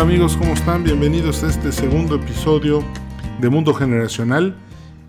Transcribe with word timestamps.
Amigos, 0.00 0.34
¿cómo 0.34 0.54
están? 0.54 0.82
Bienvenidos 0.82 1.42
a 1.42 1.48
este 1.48 1.72
segundo 1.72 2.14
episodio 2.14 2.82
de 3.38 3.50
Mundo 3.50 3.74
Generacional. 3.74 4.56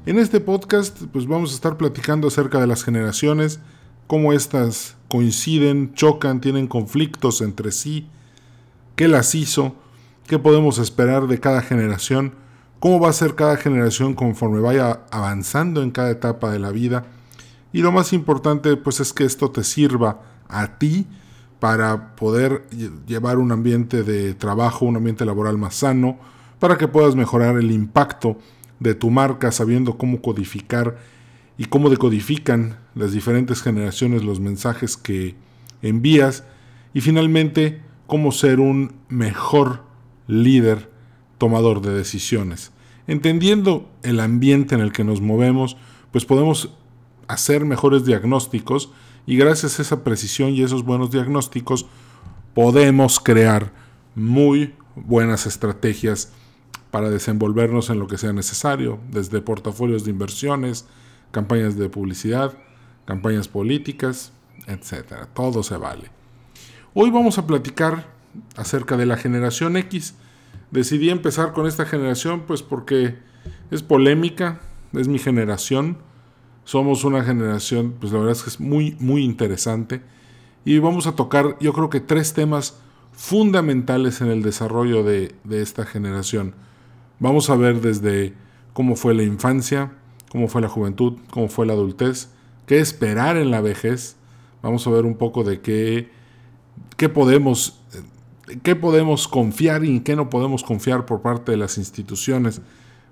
En 0.05 0.19
este 0.19 0.41
podcast 0.41 1.03
pues 1.13 1.27
vamos 1.27 1.53
a 1.53 1.55
estar 1.55 1.77
platicando 1.77 2.27
acerca 2.27 2.59
de 2.59 2.67
las 2.67 2.83
generaciones, 2.83 3.61
cómo 4.07 4.33
éstas 4.33 4.97
coinciden, 5.07 5.93
chocan, 5.93 6.41
tienen 6.41 6.67
conflictos 6.67 7.39
entre 7.39 7.71
sí, 7.71 8.09
qué 8.97 9.07
las 9.07 9.33
hizo, 9.33 9.75
qué 10.27 10.37
podemos 10.39 10.77
esperar 10.77 11.27
de 11.27 11.39
cada 11.39 11.61
generación, 11.61 12.33
cómo 12.81 12.99
va 12.99 13.11
a 13.11 13.13
ser 13.13 13.35
cada 13.35 13.55
generación 13.55 14.13
conforme 14.13 14.59
vaya 14.59 15.05
avanzando 15.09 15.83
en 15.83 15.91
cada 15.91 16.09
etapa 16.09 16.51
de 16.51 16.59
la 16.59 16.71
vida. 16.71 17.05
Y 17.71 17.81
lo 17.81 17.93
más 17.93 18.11
importante 18.11 18.75
pues 18.75 18.99
es 18.99 19.13
que 19.13 19.23
esto 19.23 19.51
te 19.51 19.63
sirva 19.63 20.21
a 20.49 20.77
ti 20.79 21.07
para 21.61 22.15
poder 22.15 22.65
llevar 23.05 23.37
un 23.37 23.51
ambiente 23.51 24.01
de 24.01 24.33
trabajo, 24.33 24.87
un 24.87 24.95
ambiente 24.95 25.25
laboral 25.25 25.59
más 25.59 25.75
sano, 25.75 26.17
para 26.57 26.75
que 26.75 26.87
puedas 26.87 27.15
mejorar 27.15 27.55
el 27.55 27.71
impacto 27.71 28.39
de 28.79 28.95
tu 28.95 29.11
marca 29.11 29.51
sabiendo 29.51 29.95
cómo 29.95 30.23
codificar 30.23 30.97
y 31.59 31.65
cómo 31.65 31.91
decodifican 31.91 32.79
las 32.95 33.11
diferentes 33.11 33.61
generaciones 33.61 34.23
los 34.23 34.39
mensajes 34.39 34.97
que 34.97 35.35
envías 35.83 36.45
y 36.95 37.01
finalmente 37.01 37.83
cómo 38.07 38.31
ser 38.31 38.59
un 38.59 38.95
mejor 39.07 39.83
líder 40.25 40.89
tomador 41.37 41.83
de 41.83 41.93
decisiones. 41.93 42.71
Entendiendo 43.05 43.87
el 44.01 44.19
ambiente 44.19 44.73
en 44.73 44.81
el 44.81 44.91
que 44.91 45.03
nos 45.03 45.21
movemos, 45.21 45.77
pues 46.11 46.25
podemos 46.25 46.73
hacer 47.27 47.65
mejores 47.65 48.03
diagnósticos 48.03 48.91
y 49.25 49.37
gracias 49.37 49.79
a 49.79 49.81
esa 49.81 50.03
precisión 50.03 50.49
y 50.49 50.63
esos 50.63 50.83
buenos 50.83 51.11
diagnósticos 51.11 51.85
podemos 52.53 53.19
crear 53.19 53.71
muy 54.15 54.73
buenas 54.95 55.45
estrategias 55.45 56.33
para 56.91 57.09
desenvolvernos 57.09 57.89
en 57.89 57.99
lo 57.99 58.07
que 58.07 58.17
sea 58.17 58.33
necesario, 58.33 58.99
desde 59.09 59.41
portafolios 59.41 60.03
de 60.03 60.11
inversiones, 60.11 60.85
campañas 61.31 61.77
de 61.77 61.89
publicidad, 61.89 62.57
campañas 63.05 63.47
políticas, 63.47 64.33
etc. 64.67 65.27
Todo 65.33 65.63
se 65.63 65.77
vale. 65.77 66.09
Hoy 66.93 67.09
vamos 67.09 67.37
a 67.37 67.47
platicar 67.47 68.07
acerca 68.57 68.97
de 68.97 69.05
la 69.05 69.17
generación 69.17 69.77
X. 69.77 70.15
Decidí 70.71 71.09
empezar 71.09 71.53
con 71.53 71.67
esta 71.67 71.85
generación 71.85 72.43
pues 72.45 72.61
porque 72.61 73.17
es 73.71 73.83
polémica, 73.83 74.59
es 74.93 75.07
mi 75.07 75.19
generación 75.19 75.97
somos 76.63 77.03
una 77.03 77.23
generación, 77.23 77.95
pues 77.99 78.11
la 78.11 78.19
verdad 78.19 78.33
es 78.33 78.43
que 78.43 78.49
es 78.49 78.59
muy, 78.59 78.95
muy 78.99 79.23
interesante. 79.23 80.01
Y 80.63 80.77
vamos 80.79 81.07
a 81.07 81.15
tocar, 81.15 81.57
yo 81.59 81.73
creo 81.73 81.89
que 81.89 81.99
tres 81.99 82.33
temas 82.33 82.77
fundamentales 83.11 84.21
en 84.21 84.27
el 84.29 84.41
desarrollo 84.41 85.03
de, 85.03 85.33
esta 85.49 85.85
generación. 85.85 86.53
Vamos 87.19 87.49
a 87.49 87.55
ver 87.55 87.81
desde 87.81 88.33
cómo 88.73 88.95
fue 88.95 89.13
la 89.13 89.23
infancia, 89.23 89.91
cómo 90.29 90.47
fue 90.47 90.61
la 90.61 90.69
juventud, 90.69 91.17
cómo 91.29 91.47
fue 91.47 91.65
la 91.65 91.73
adultez, 91.73 92.29
qué 92.65 92.79
esperar 92.79 93.37
en 93.37 93.51
la 93.51 93.61
vejez. 93.61 94.15
Vamos 94.61 94.85
a 94.87 94.91
ver 94.91 95.05
un 95.05 95.15
poco 95.15 95.43
de 95.43 95.61
qué, 95.61 96.09
qué 96.97 97.09
podemos, 97.09 97.81
qué 98.63 98.75
podemos 98.75 99.27
confiar 99.27 99.83
y 99.83 99.89
en 99.89 100.03
qué 100.03 100.15
no 100.15 100.29
podemos 100.29 100.63
confiar 100.63 101.05
por 101.05 101.21
parte 101.21 101.51
de 101.51 101.57
las 101.57 101.77
instituciones 101.77 102.61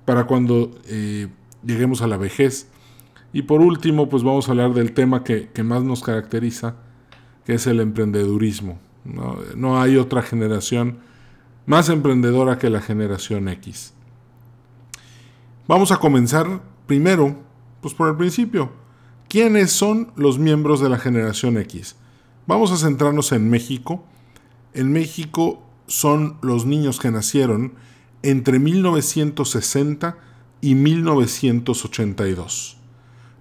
para 0.06 0.25
cuando 0.25 0.72
eh, 0.88 1.28
lleguemos 1.63 2.02
a 2.02 2.08
la 2.08 2.17
vejez. 2.17 2.67
Y 3.31 3.44
por 3.44 3.61
último, 3.61 4.09
pues 4.09 4.23
vamos 4.23 4.47
a 4.47 4.52
hablar 4.52 4.73
del 4.73 4.94
tema 4.94 5.23
que, 5.23 5.52
más 5.63 5.83
nos 5.83 6.02
caracteriza, 6.02 6.75
que 7.45 7.53
es 7.53 7.67
el 7.67 7.80
emprendedurismo. 7.80 8.80
No, 9.55 9.80
hay 9.80 9.97
otra 9.97 10.22
generación 10.22 11.00
más 11.66 11.90
emprendedora 11.90 12.57
que 12.57 12.69
la 12.69 12.81
generación 12.81 13.47
X. 13.50 13.94
Vamos 15.67 15.91
a 15.91 15.97
comenzar 15.97 16.62
primero, 16.88 17.38
pues 17.81 17.94
por 17.94 18.09
el 18.09 18.17
principio. 18.17 18.72
¿Quiénes 19.28 19.72
son 19.72 20.11
los 20.16 20.40
miembros 20.40 20.81
de 20.81 20.90
la 20.90 20.97
generación 20.97 21.57
X? 21.59 21.96
Vamos 22.47 22.72
a 22.72 22.78
centrarnos 22.78 23.31
en 23.31 23.47
México. 23.50 24.03
En 24.73 24.91
México 24.91 25.61
son 25.85 26.38
los 26.41 26.66
niños 26.66 27.00
que 27.00 27.11
nacieron 27.11 27.73
entre 28.23 28.57
1960 28.57 30.17
y 30.61 30.73
1982. 30.73 32.78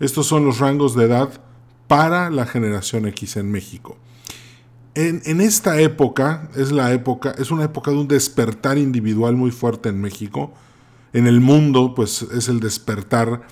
Estos 0.00 0.26
son 0.26 0.44
los 0.44 0.58
rangos 0.58 0.94
de 0.94 1.04
edad 1.04 1.40
para 1.88 2.30
la 2.30 2.46
generación 2.46 3.06
X 3.06 3.36
en 3.36 3.50
México. 3.50 3.96
En, 4.94 5.40
esta 5.40 5.80
época, 5.80 6.50
es 6.56 6.72
la 6.72 6.92
época, 6.92 7.32
es 7.38 7.52
una 7.52 7.62
época 7.64 7.92
de 7.92 7.98
un 7.98 8.08
despertar 8.08 8.78
individual 8.78 9.36
muy 9.36 9.52
fuerte 9.52 9.88
en 9.88 10.00
México. 10.00 10.52
En 11.12 11.28
el 11.28 11.40
mundo, 11.40 11.94
pues 11.94 12.22
es 12.22 12.48
el 12.48 12.58
despertar 12.58 13.42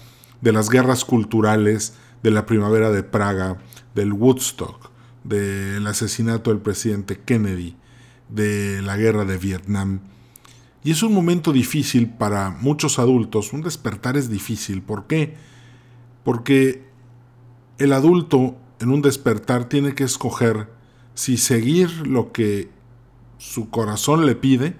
de 0.40 0.52
las 0.52 0.68
guerras 0.68 1.04
culturales, 1.04 1.94
de 2.24 2.32
la 2.32 2.46
primavera 2.46 2.90
de 2.90 3.04
Praga, 3.04 3.58
del 3.94 4.12
Woodstock, 4.12 4.90
del 5.22 5.86
asesinato 5.86 6.50
del 6.50 6.60
presidente 6.60 7.20
Kennedy, 7.20 7.76
de 8.28 8.82
la 8.82 8.96
guerra 8.96 9.24
de 9.24 9.38
Vietnam. 9.38 10.00
Y 10.82 10.90
es 10.90 11.04
un 11.04 11.12
momento 11.12 11.52
difícil 11.52 12.10
para 12.10 12.50
muchos 12.50 12.98
adultos, 12.98 13.52
un 13.52 13.62
despertar 13.62 14.16
es 14.16 14.28
difícil. 14.28 14.82
¿Por 14.82 15.06
qué? 15.06 15.34
Porque 15.34 15.46
el 17.78 17.92
adulto 17.92 18.56
en 18.80 18.90
un 18.90 19.02
despertar 19.02 19.68
tiene 19.68 19.94
que 19.94 20.04
escoger 20.04 20.68
si 21.14 21.36
seguir 21.36 22.06
lo 22.06 22.32
que 22.32 22.68
su 23.38 23.70
corazón 23.70 24.26
le 24.26 24.34
pide 24.34 24.76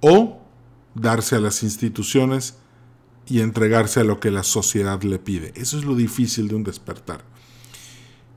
o 0.00 0.40
darse 0.94 1.36
a 1.36 1.40
las 1.40 1.62
instituciones 1.62 2.58
y 3.26 3.40
entregarse 3.40 4.00
a 4.00 4.04
lo 4.04 4.20
que 4.20 4.30
la 4.30 4.42
sociedad 4.42 5.02
le 5.02 5.18
pide. 5.18 5.52
Eso 5.56 5.78
es 5.78 5.84
lo 5.84 5.94
difícil 5.94 6.48
de 6.48 6.54
un 6.54 6.64
despertar. 6.64 7.24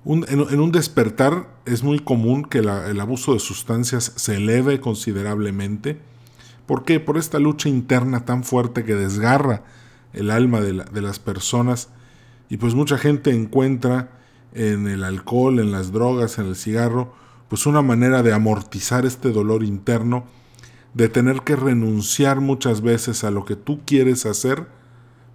en, 0.06 0.60
un 0.60 0.72
despertar 0.72 1.48
es 1.66 1.84
muy 1.84 2.00
común 2.00 2.44
que 2.44 2.60
el 2.60 3.00
abuso 3.00 3.34
de 3.34 3.40
sustancias 3.40 4.14
se 4.16 4.38
eleve 4.38 4.82
considerablemente. 4.82 6.00
¿Por 6.66 6.84
qué? 6.84 7.00
Por 7.00 7.18
esta 7.18 7.40
lucha 7.40 7.70
interna 7.70 8.26
tan 8.26 8.44
fuerte 8.44 8.84
que 8.84 8.96
desgarra 8.96 9.64
el 10.14 10.32
alma 10.32 10.62
de, 10.62 11.02
las 11.02 11.20
personas 11.20 11.90
y 12.50 12.58
pues 12.58 12.76
mucha 12.76 12.98
gente 12.98 13.32
encuentra 13.32 14.20
en 14.54 14.88
el 14.88 15.04
alcohol, 15.04 15.60
en 15.60 15.72
las 15.72 15.92
drogas, 15.92 16.38
en 16.38 16.48
el 16.48 16.56
cigarro, 16.56 17.14
pues 17.48 17.66
una 17.66 17.82
manera 17.82 18.24
de 18.24 18.34
amortizar 18.34 19.06
este 19.06 19.32
dolor 19.32 19.64
interno, 19.64 20.26
de 20.94 21.08
tener 21.08 21.42
que 21.42 21.56
renunciar 21.56 22.42
muchas 22.42 22.82
veces 22.82 23.24
a 23.24 23.32
lo 23.32 23.46
que 23.46 23.56
tú 23.56 23.82
quieres 23.86 24.26
hacer 24.26 24.68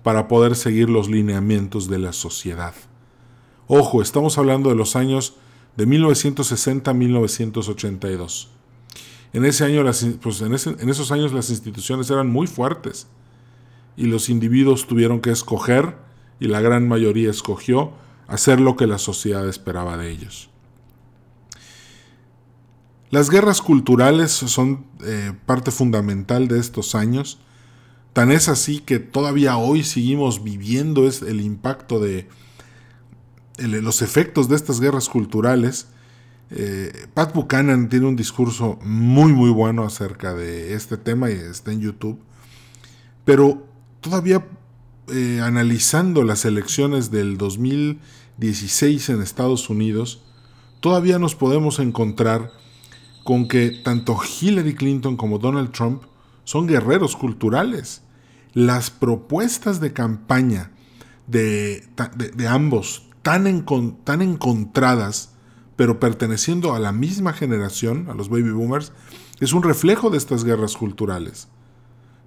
para 0.03 0.29
poder 0.29 0.55
seguir 0.55 0.91
los 0.91 1.09
lineamientos 1.09 1.89
de 1.89 1.99
la 1.99 2.13
sociedad. 2.13 2.75
Ojo, 3.67 4.03
estamos 4.03 4.37
hablando 4.39 4.69
de 4.69 4.77
los 4.77 4.95
años 4.95 5.37
de 5.77 5.87
1960 5.87 6.91
a 6.91 6.95
1982. 6.95 8.51
En, 9.33 9.45
ese 9.45 9.65
año 9.65 9.85
pues 10.21 10.41
en 10.41 10.55
esos 10.55 11.11
años 11.11 11.33
las 11.33 11.51
instituciones 11.51 12.09
eran 12.11 12.31
muy 12.31 12.47
fuertes 12.47 13.09
y 13.97 14.07
los 14.07 14.29
individuos 14.29 14.87
tuvieron 14.87 15.21
que 15.21 15.31
escoger, 15.31 15.97
y 16.39 16.49
la 16.49 16.61
gran 16.61 16.87
mayoría 16.87 17.31
escogió, 17.31 17.93
hacer 18.29 18.61
lo 18.61 18.77
que 18.77 18.87
la 18.87 18.99
sociedad 18.99 19.49
esperaba 19.49 19.97
de 19.97 20.11
ellos. 20.11 20.51
Las 23.11 23.31
guerras 23.31 23.63
culturales 23.63 24.33
son 24.33 24.85
eh, 25.05 25.33
parte 25.47 25.71
fundamental 25.71 26.49
de 26.49 26.59
estos 26.59 26.95
años. 26.95 27.39
Tan 28.13 28.33
es 28.33 28.49
así 28.49 28.81
que 28.81 28.99
todavía 28.99 29.57
hoy 29.57 29.85
seguimos 29.85 30.43
viviendo 30.43 31.07
el 31.07 31.41
impacto 31.41 32.01
de 32.01 32.29
los 33.59 34.03
efectos 34.03 34.49
de 34.49 34.57
estas 34.57 34.81
guerras 34.81 35.09
culturales. 35.09 35.89
Eh, 36.51 37.07
Pat 37.15 37.33
Buchanan 37.33 37.89
tiene 37.89 38.07
un 38.07 38.17
discurso 38.17 38.79
muy 38.83 39.33
muy 39.33 39.51
bueno 39.51 39.85
acerca 39.85 40.35
de 40.35 40.75
este 40.75 40.97
tema 40.97 41.31
y 41.31 41.35
está 41.35 41.73
en 41.73 41.81
YouTube. 41.81 42.19
Pero 43.25 43.67
todavía 44.07 44.47
eh, 45.09 45.41
analizando 45.43 46.23
las 46.23 46.45
elecciones 46.45 47.11
del 47.11 47.39
2016 47.39 49.09
en 49.09 49.21
Estados 49.21 49.69
Unidos, 49.69 50.23
todavía 50.79 51.19
nos 51.19 51.35
podemos 51.35 51.81
encontrar 51.81 52.53
con 53.25 53.49
que 53.49 53.71
tanto 53.71 54.17
Hillary 54.41 54.77
Clinton 54.77 55.17
como 55.17 55.41
Donald 55.41 55.73
Trump 55.73 56.05
son 56.45 56.69
guerreros 56.69 57.17
culturales. 57.17 58.03
Las 58.53 58.91
propuestas 58.93 59.81
de 59.81 59.93
campaña 59.93 60.71
de, 61.27 61.89
ambos, 62.49 63.09
tan, 63.23 63.67
tan 64.05 64.23
encontradas, 64.23 65.33
pero 65.75 65.99
perteneciendo 65.99 66.75
a 66.75 66.79
la 66.79 66.93
misma 66.93 67.33
generación, 67.33 68.09
a 68.09 68.15
los 68.15 68.29
baby 68.29 68.53
boomers, 68.53 68.93
es 69.41 69.53
un 69.53 69.65
reflejo 69.65 70.11
de 70.11 70.19
estas 70.19 70.45
guerras 70.45 70.77
culturales. 70.77 71.49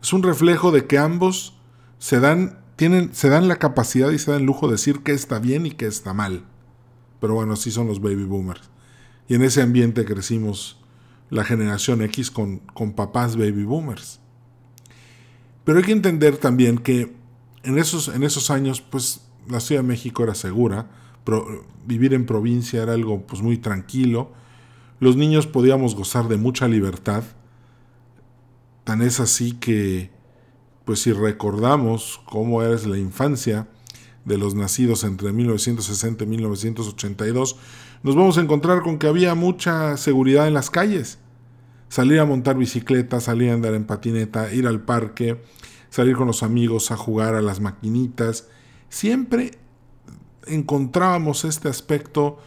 Es 0.01 0.11
un 0.11 0.23
reflejo 0.23 0.71
de 0.71 0.85
que 0.85 0.97
ambos 0.97 1.55
se 1.99 2.19
dan, 2.19 2.59
tienen, 2.75 3.13
se 3.13 3.29
dan 3.29 3.47
la 3.47 3.57
capacidad 3.57 4.09
y 4.09 4.17
se 4.17 4.31
dan 4.31 4.41
el 4.41 4.47
lujo 4.47 4.67
de 4.67 4.73
decir 4.73 5.01
qué 5.03 5.11
está 5.11 5.37
bien 5.37 5.67
y 5.67 5.71
qué 5.71 5.85
está 5.85 6.13
mal. 6.13 6.45
Pero 7.21 7.35
bueno, 7.35 7.53
así 7.53 7.69
son 7.69 7.87
los 7.87 8.01
baby 8.01 8.23
boomers. 8.23 8.69
Y 9.27 9.35
en 9.35 9.43
ese 9.43 9.61
ambiente 9.61 10.05
crecimos 10.05 10.79
la 11.29 11.43
generación 11.43 12.01
X 12.01 12.31
con, 12.31 12.59
con 12.73 12.93
papás 12.93 13.35
baby 13.35 13.63
boomers. 13.63 14.19
Pero 15.63 15.77
hay 15.77 15.85
que 15.85 15.91
entender 15.91 16.37
también 16.37 16.79
que 16.79 17.15
en 17.63 17.77
esos, 17.77 18.07
en 18.07 18.23
esos 18.23 18.49
años, 18.49 18.81
pues 18.81 19.21
la 19.47 19.59
Ciudad 19.59 19.81
de 19.81 19.87
México 19.87 20.23
era 20.23 20.33
segura, 20.33 20.89
vivir 21.85 22.13
en 22.13 22.25
provincia 22.25 22.81
era 22.81 22.93
algo 22.93 23.25
pues, 23.25 23.41
muy 23.41 23.57
tranquilo, 23.57 24.31
los 24.99 25.15
niños 25.15 25.47
podíamos 25.47 25.95
gozar 25.95 26.27
de 26.27 26.37
mucha 26.37 26.67
libertad, 26.67 27.23
tan 28.83 29.01
es 29.01 29.19
así 29.19 29.53
que, 29.53 30.11
pues 30.89 31.03
si 31.03 31.13
recordamos 31.13 32.19
cómo 32.25 32.63
es 32.63 32.87
la 32.87 32.97
infancia 32.97 33.67
de 34.25 34.39
los 34.39 34.55
nacidos 34.55 35.03
entre 35.03 35.31
1960 35.31 36.23
y 36.23 36.27
1982, 36.27 37.57
nos 38.01 38.15
vamos 38.15 38.39
a 38.39 38.41
encontrar 38.41 38.81
con 38.81 38.97
que 38.97 39.05
había 39.05 39.35
mucha 39.35 39.97
seguridad 39.97 40.47
en 40.47 40.55
las 40.55 40.71
calles. 40.71 41.19
Salir 41.89 42.19
a 42.19 42.25
montar 42.25 42.57
bicicleta, 42.57 43.19
salir 43.19 43.51
a 43.51 43.53
andar 43.53 43.75
en 43.75 43.85
patineta, 43.85 44.51
ir 44.51 44.65
al 44.65 44.81
parque, 44.81 45.39
salir 45.91 46.15
con 46.15 46.25
los 46.25 46.41
amigos 46.41 46.89
a 46.89 46.97
jugar 46.97 47.35
a 47.35 47.41
las 47.43 47.59
maquinitas. 47.59 48.47
Siempre 48.89 49.59
encontrábamos 50.47 51.45
este 51.45 51.69
aspecto 51.69 52.39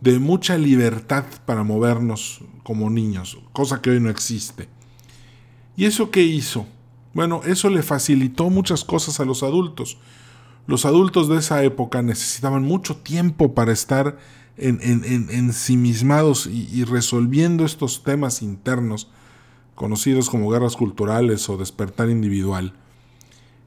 de 0.00 0.18
mucha 0.18 0.58
libertad 0.58 1.24
para 1.44 1.62
movernos 1.62 2.40
como 2.64 2.90
niños, 2.90 3.38
cosa 3.52 3.80
que 3.80 3.90
hoy 3.90 4.00
no 4.00 4.10
existe. 4.10 4.68
¿Y 5.76 5.84
eso 5.84 6.10
qué 6.10 6.22
hizo? 6.22 6.66
Bueno, 7.16 7.40
eso 7.46 7.70
le 7.70 7.82
facilitó 7.82 8.50
muchas 8.50 8.84
cosas 8.84 9.20
a 9.20 9.24
los 9.24 9.42
adultos. 9.42 9.96
Los 10.66 10.84
adultos 10.84 11.30
de 11.30 11.38
esa 11.38 11.64
época 11.64 12.02
necesitaban 12.02 12.62
mucho 12.62 12.96
tiempo 12.96 13.54
para 13.54 13.72
estar 13.72 14.18
en, 14.58 14.82
ensimismados 15.30 16.46
y 16.46 16.84
resolviendo 16.84 17.64
estos 17.64 18.02
temas 18.02 18.42
internos, 18.42 19.08
conocidos 19.74 20.28
como 20.28 20.50
guerras 20.50 20.76
culturales 20.76 21.48
o 21.48 21.56
despertar 21.56 22.10
individual. 22.10 22.74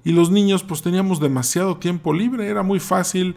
Y 0.04 0.12
los 0.12 0.30
niños 0.30 0.62
pues 0.62 0.84
teníamos 0.84 1.19
demasiado 1.19 1.78
tiempo 1.78 2.13
libre, 2.13 2.50
era 2.50 2.62
muy 2.62 2.80
fácil 2.80 3.36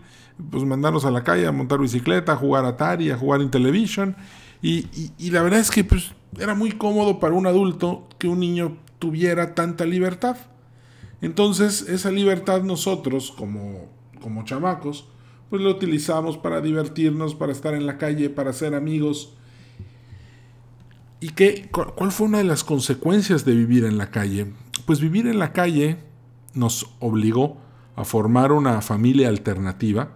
pues 0.50 0.62
mandarnos 0.64 1.06
a 1.06 1.10
la 1.10 1.24
calle 1.24 1.46
a 1.46 1.52
montar 1.52 1.80
bicicleta, 1.80 2.32
a 2.32 2.36
jugar 2.36 2.66
Atari, 2.66 3.10
a 3.10 3.16
jugar 3.16 3.40
en 3.40 3.50
televisión. 3.50 4.14
Y, 4.60 4.88
y, 5.16 5.30
la 5.30 5.40
verdad 5.40 5.60
es 5.60 5.70
que 5.70 5.84
pues, 5.84 6.12
era 6.38 6.54
muy 6.54 6.72
cómodo 6.72 7.18
para 7.18 7.34
un 7.34 7.46
adulto 7.46 8.06
que 8.18 8.28
un 8.28 8.40
niño 8.40 8.76
tuviera 9.02 9.56
tanta 9.56 9.84
libertad. 9.84 10.36
Entonces 11.22 11.82
esa 11.88 12.12
libertad 12.12 12.62
nosotros 12.62 13.34
como, 13.36 13.88
como 14.20 14.44
chamacos 14.44 15.08
pues 15.50 15.60
lo 15.60 15.70
utilizamos 15.70 16.38
para 16.38 16.60
divertirnos, 16.60 17.34
para 17.34 17.50
estar 17.50 17.74
en 17.74 17.84
la 17.84 17.98
calle, 17.98 18.30
para 18.30 18.52
ser 18.52 18.76
amigos. 18.76 19.34
¿Y 21.18 21.30
qué, 21.30 21.68
cuál 21.72 22.12
fue 22.12 22.28
una 22.28 22.38
de 22.38 22.44
las 22.44 22.62
consecuencias 22.62 23.44
de 23.44 23.56
vivir 23.56 23.84
en 23.84 23.98
la 23.98 24.12
calle? 24.12 24.52
Pues 24.86 25.00
vivir 25.00 25.26
en 25.26 25.40
la 25.40 25.52
calle 25.52 25.98
nos 26.54 26.94
obligó 27.00 27.56
a 27.96 28.04
formar 28.04 28.52
una 28.52 28.80
familia 28.82 29.28
alternativa. 29.28 30.12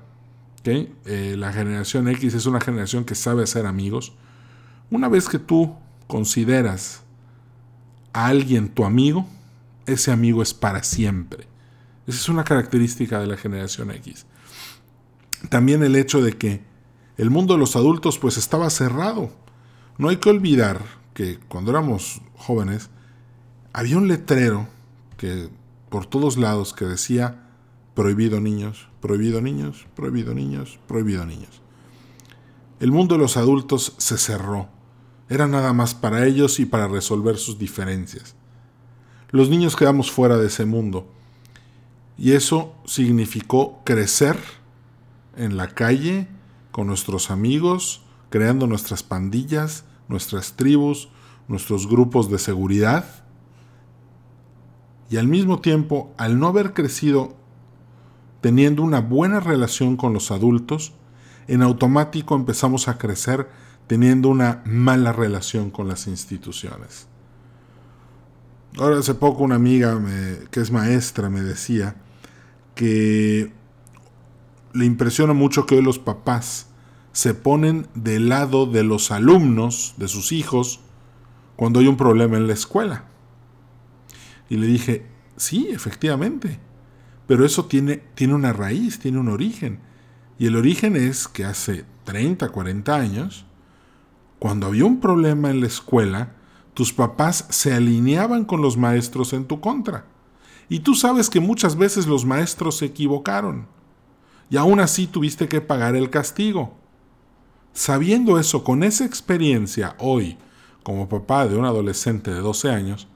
Eh, 0.64 1.34
la 1.36 1.52
generación 1.52 2.06
X 2.06 2.34
es 2.34 2.46
una 2.46 2.60
generación 2.60 3.04
que 3.04 3.16
sabe 3.16 3.42
hacer 3.42 3.66
amigos. 3.66 4.12
Una 4.92 5.08
vez 5.08 5.28
que 5.28 5.40
tú 5.40 5.74
consideras 6.06 7.02
a 8.16 8.28
alguien 8.28 8.70
tu 8.70 8.86
amigo, 8.86 9.28
ese 9.84 10.10
amigo 10.10 10.42
es 10.42 10.54
para 10.54 10.82
siempre. 10.82 11.46
Esa 12.06 12.18
es 12.18 12.28
una 12.30 12.44
característica 12.44 13.20
de 13.20 13.26
la 13.26 13.36
generación 13.36 13.90
X. 13.90 14.24
También 15.50 15.82
el 15.82 15.96
hecho 15.96 16.22
de 16.22 16.32
que 16.32 16.64
el 17.18 17.28
mundo 17.28 17.52
de 17.52 17.60
los 17.60 17.76
adultos 17.76 18.18
pues 18.18 18.38
estaba 18.38 18.70
cerrado. 18.70 19.30
No 19.98 20.08
hay 20.08 20.16
que 20.16 20.30
olvidar 20.30 20.80
que 21.12 21.38
cuando 21.48 21.72
éramos 21.72 22.22
jóvenes 22.36 22.88
había 23.74 23.98
un 23.98 24.08
letrero 24.08 24.66
que 25.18 25.50
por 25.90 26.06
todos 26.06 26.38
lados 26.38 26.72
que 26.72 26.86
decía 26.86 27.50
prohibido 27.92 28.40
niños, 28.40 28.88
prohibido 29.02 29.42
niños, 29.42 29.86
prohibido 29.94 30.32
niños, 30.32 30.78
prohibido 30.88 31.26
niños. 31.26 31.60
El 32.80 32.92
mundo 32.92 33.16
de 33.16 33.20
los 33.20 33.36
adultos 33.36 33.92
se 33.98 34.16
cerró. 34.16 34.70
Era 35.28 35.46
nada 35.46 35.72
más 35.72 35.94
para 35.94 36.26
ellos 36.26 36.60
y 36.60 36.66
para 36.66 36.88
resolver 36.88 37.36
sus 37.36 37.58
diferencias. 37.58 38.34
Los 39.30 39.50
niños 39.50 39.76
quedamos 39.76 40.10
fuera 40.10 40.38
de 40.38 40.46
ese 40.46 40.64
mundo. 40.64 41.06
Y 42.16 42.32
eso 42.32 42.74
significó 42.84 43.82
crecer 43.84 44.36
en 45.36 45.56
la 45.56 45.68
calle, 45.68 46.28
con 46.70 46.86
nuestros 46.86 47.30
amigos, 47.30 48.02
creando 48.30 48.66
nuestras 48.66 49.02
pandillas, 49.02 49.84
nuestras 50.08 50.54
tribus, 50.54 51.08
nuestros 51.48 51.88
grupos 51.88 52.30
de 52.30 52.38
seguridad 52.38 53.26
y 55.08 55.18
al 55.18 55.28
mismo 55.28 55.60
tiempo, 55.60 56.12
al 56.16 56.38
no 56.38 56.48
haber 56.48 56.72
crecido 56.72 57.36
teniendo 58.40 58.82
una 58.82 59.00
buena 59.00 59.40
relación 59.40 59.96
con 59.96 60.12
los 60.12 60.30
adultos, 60.30 60.92
en 61.48 61.62
automático 61.62 62.34
empezamos 62.34 62.88
a 62.88 62.98
crecer 62.98 63.48
teniendo 63.86 64.28
una 64.28 64.62
mala 64.64 65.12
relación 65.12 65.70
con 65.70 65.88
las 65.88 66.06
instituciones. 66.06 67.06
Ahora 68.78 68.98
hace 68.98 69.14
poco 69.14 69.42
una 69.42 69.54
amiga 69.54 69.98
que 70.50 70.60
es 70.60 70.70
maestra 70.70 71.30
me 71.30 71.40
decía 71.40 71.96
que 72.74 73.52
le 74.74 74.84
impresiona 74.84 75.32
mucho 75.32 75.64
que 75.64 75.76
hoy 75.76 75.82
los 75.82 75.98
papás 75.98 76.68
se 77.12 77.32
ponen 77.32 77.86
del 77.94 78.28
lado 78.28 78.66
de 78.66 78.84
los 78.84 79.10
alumnos, 79.10 79.94
de 79.96 80.08
sus 80.08 80.32
hijos, 80.32 80.80
cuando 81.56 81.80
hay 81.80 81.86
un 81.86 81.96
problema 81.96 82.36
en 82.36 82.46
la 82.46 82.52
escuela. 82.52 83.06
Y 84.50 84.58
le 84.58 84.66
dije, 84.66 85.06
sí, 85.36 85.68
efectivamente, 85.72 86.60
pero 87.26 87.46
eso 87.46 87.64
tiene, 87.64 88.02
tiene 88.14 88.34
una 88.34 88.52
raíz, 88.52 88.98
tiene 88.98 89.18
un 89.18 89.28
origen. 89.28 89.80
Y 90.38 90.46
el 90.46 90.56
origen 90.56 90.94
es 90.94 91.26
que 91.26 91.46
hace 91.46 91.86
30, 92.04 92.50
40 92.50 92.94
años, 92.94 93.45
cuando 94.38 94.66
había 94.66 94.84
un 94.84 95.00
problema 95.00 95.50
en 95.50 95.60
la 95.60 95.66
escuela, 95.66 96.34
tus 96.74 96.92
papás 96.92 97.46
se 97.48 97.72
alineaban 97.72 98.44
con 98.44 98.60
los 98.60 98.76
maestros 98.76 99.32
en 99.32 99.46
tu 99.46 99.60
contra. 99.60 100.04
Y 100.68 100.80
tú 100.80 100.94
sabes 100.94 101.30
que 101.30 101.40
muchas 101.40 101.76
veces 101.76 102.06
los 102.06 102.24
maestros 102.24 102.76
se 102.76 102.86
equivocaron. 102.86 103.66
Y 104.50 104.56
aún 104.56 104.80
así 104.80 105.06
tuviste 105.06 105.48
que 105.48 105.60
pagar 105.60 105.96
el 105.96 106.10
castigo. 106.10 106.74
Sabiendo 107.72 108.38
eso, 108.38 108.64
con 108.64 108.82
esa 108.82 109.04
experiencia 109.04 109.96
hoy, 109.98 110.38
como 110.82 111.08
papá 111.08 111.46
de 111.46 111.56
un 111.56 111.64
adolescente 111.64 112.32
de 112.32 112.40
12 112.40 112.70
años, 112.70 113.08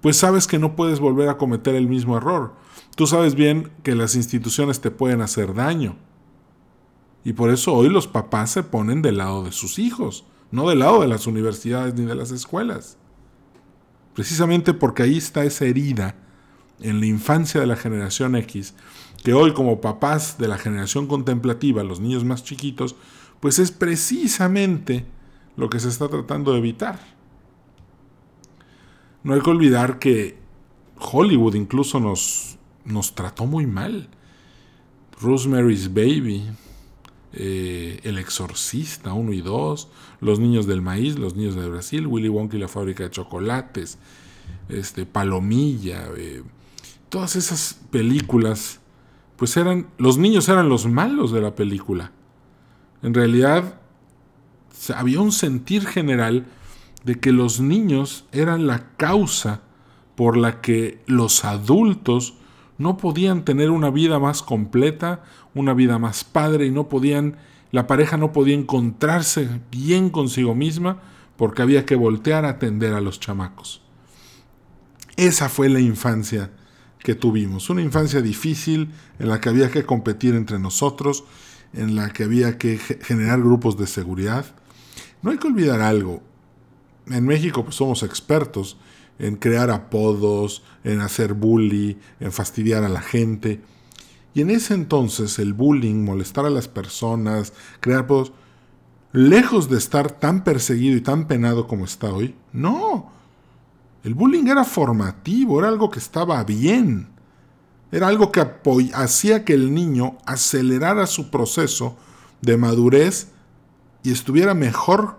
pues 0.00 0.16
sabes 0.16 0.46
que 0.46 0.58
no 0.58 0.76
puedes 0.76 1.00
volver 1.00 1.28
a 1.28 1.36
cometer 1.36 1.74
el 1.74 1.88
mismo 1.88 2.16
error. 2.16 2.54
Tú 2.94 3.06
sabes 3.06 3.34
bien 3.34 3.72
que 3.82 3.94
las 3.94 4.14
instituciones 4.14 4.80
te 4.80 4.90
pueden 4.90 5.20
hacer 5.20 5.54
daño. 5.54 5.96
Y 7.24 7.32
por 7.32 7.50
eso 7.50 7.74
hoy 7.74 7.88
los 7.88 8.06
papás 8.06 8.50
se 8.50 8.62
ponen 8.62 9.02
del 9.02 9.18
lado 9.18 9.44
de 9.44 9.52
sus 9.52 9.78
hijos, 9.78 10.24
no 10.50 10.68
del 10.68 10.80
lado 10.80 11.00
de 11.02 11.08
las 11.08 11.26
universidades 11.26 11.94
ni 11.94 12.04
de 12.04 12.14
las 12.14 12.30
escuelas. 12.30 12.96
Precisamente 14.14 14.74
porque 14.74 15.02
ahí 15.02 15.18
está 15.18 15.44
esa 15.44 15.64
herida 15.64 16.14
en 16.80 17.00
la 17.00 17.06
infancia 17.06 17.60
de 17.60 17.66
la 17.66 17.76
generación 17.76 18.36
X, 18.36 18.74
que 19.22 19.32
hoy 19.32 19.52
como 19.52 19.80
papás 19.80 20.38
de 20.38 20.48
la 20.48 20.58
generación 20.58 21.06
contemplativa, 21.06 21.82
los 21.82 22.00
niños 22.00 22.24
más 22.24 22.44
chiquitos, 22.44 22.96
pues 23.40 23.58
es 23.58 23.70
precisamente 23.70 25.06
lo 25.56 25.68
que 25.68 25.80
se 25.80 25.88
está 25.88 26.08
tratando 26.08 26.52
de 26.52 26.58
evitar. 26.58 26.98
No 29.22 29.34
hay 29.34 29.40
que 29.40 29.50
olvidar 29.50 29.98
que 29.98 30.38
Hollywood 30.98 31.54
incluso 31.54 32.00
nos, 32.00 32.58
nos 32.84 33.14
trató 33.14 33.46
muy 33.46 33.66
mal. 33.66 34.08
Rosemary's 35.20 35.92
Baby, 35.92 36.44
eh, 37.32 38.00
El 38.04 38.18
Exorcista 38.18 39.12
1 39.12 39.32
y 39.32 39.40
2, 39.40 39.88
Los 40.20 40.38
Niños 40.38 40.66
del 40.66 40.82
Maíz, 40.82 41.18
Los 41.18 41.36
Niños 41.36 41.54
de 41.54 41.68
Brasil, 41.68 42.06
Willy 42.06 42.28
Wonka 42.28 42.56
y 42.56 42.60
la 42.60 42.68
Fábrica 42.68 43.04
de 43.04 43.10
Chocolates, 43.10 43.98
este, 44.68 45.06
Palomilla, 45.06 46.08
eh, 46.16 46.42
todas 47.08 47.36
esas 47.36 47.78
películas, 47.90 48.80
pues 49.36 49.56
eran, 49.56 49.88
los 49.98 50.18
niños 50.18 50.48
eran 50.48 50.68
los 50.68 50.86
malos 50.86 51.32
de 51.32 51.40
la 51.40 51.54
película. 51.54 52.12
En 53.02 53.14
realidad, 53.14 53.80
había 54.94 55.20
un 55.20 55.32
sentir 55.32 55.86
general 55.86 56.46
de 57.04 57.16
que 57.16 57.32
los 57.32 57.60
niños 57.60 58.24
eran 58.32 58.66
la 58.66 58.90
causa 58.96 59.62
por 60.16 60.36
la 60.36 60.60
que 60.60 61.02
los 61.06 61.44
adultos 61.44 62.34
no 62.78 62.96
podían 62.96 63.44
tener 63.44 63.70
una 63.70 63.90
vida 63.90 64.18
más 64.18 64.42
completa, 64.42 65.22
una 65.54 65.74
vida 65.74 65.98
más 65.98 66.24
padre 66.24 66.66
y 66.66 66.70
no 66.70 66.88
podían, 66.88 67.36
la 67.72 67.86
pareja 67.86 68.16
no 68.16 68.32
podía 68.32 68.54
encontrarse 68.54 69.48
bien 69.70 70.10
consigo 70.10 70.54
misma 70.54 71.00
porque 71.36 71.62
había 71.62 71.84
que 71.84 71.96
voltear 71.96 72.44
a 72.44 72.50
atender 72.50 72.94
a 72.94 73.00
los 73.00 73.20
chamacos. 73.20 73.82
Esa 75.16 75.48
fue 75.48 75.68
la 75.68 75.80
infancia 75.80 76.52
que 77.00 77.14
tuvimos, 77.14 77.70
una 77.70 77.82
infancia 77.82 78.20
difícil 78.20 78.90
en 79.18 79.28
la 79.28 79.40
que 79.40 79.48
había 79.48 79.70
que 79.70 79.84
competir 79.84 80.34
entre 80.34 80.58
nosotros, 80.58 81.24
en 81.72 81.96
la 81.96 82.12
que 82.12 82.24
había 82.24 82.58
que 82.58 82.78
generar 82.78 83.40
grupos 83.40 83.76
de 83.76 83.86
seguridad. 83.86 84.46
No 85.22 85.30
hay 85.30 85.38
que 85.38 85.48
olvidar 85.48 85.80
algo, 85.80 86.22
en 87.10 87.26
México 87.26 87.64
pues 87.64 87.76
somos 87.76 88.02
expertos 88.02 88.76
en 89.18 89.36
crear 89.36 89.70
apodos, 89.70 90.62
en 90.84 91.00
hacer 91.00 91.34
bullying, 91.34 91.96
en 92.20 92.32
fastidiar 92.32 92.84
a 92.84 92.88
la 92.88 93.00
gente. 93.00 93.60
Y 94.34 94.42
en 94.42 94.50
ese 94.50 94.74
entonces 94.74 95.38
el 95.38 95.52
bullying, 95.52 96.04
molestar 96.04 96.46
a 96.46 96.50
las 96.50 96.68
personas, 96.68 97.52
crear 97.80 98.00
apodos, 98.00 98.32
lejos 99.12 99.68
de 99.68 99.78
estar 99.78 100.10
tan 100.12 100.44
perseguido 100.44 100.96
y 100.96 101.00
tan 101.00 101.26
penado 101.26 101.66
como 101.66 101.84
está 101.84 102.12
hoy, 102.12 102.34
no. 102.52 103.10
El 104.04 104.14
bullying 104.14 104.46
era 104.46 104.64
formativo, 104.64 105.58
era 105.58 105.68
algo 105.68 105.90
que 105.90 105.98
estaba 105.98 106.42
bien. 106.44 107.08
Era 107.90 108.08
algo 108.08 108.30
que 108.30 108.46
hacía 108.94 109.44
que 109.44 109.54
el 109.54 109.74
niño 109.74 110.18
acelerara 110.26 111.06
su 111.06 111.30
proceso 111.30 111.96
de 112.42 112.56
madurez 112.56 113.28
y 114.02 114.12
estuviera 114.12 114.54
mejor 114.54 115.16